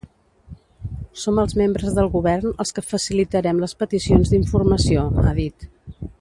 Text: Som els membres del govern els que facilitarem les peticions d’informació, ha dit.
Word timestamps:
Som 1.23 1.41
els 1.43 1.53
membres 1.61 1.93
del 1.99 2.09
govern 2.15 2.55
els 2.65 2.73
que 2.77 2.85
facilitarem 2.87 3.61
les 3.65 3.77
peticions 3.83 4.33
d’informació, 4.33 5.05
ha 5.27 5.37
dit. 5.43 5.71